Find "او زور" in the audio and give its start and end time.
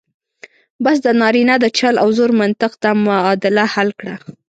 2.03-2.31